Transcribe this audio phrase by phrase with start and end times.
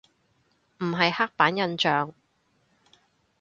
[0.79, 2.11] 唔係刻板印象